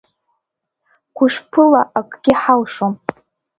[1.15, 2.93] Гәышԥыла акгьы ҳалшом.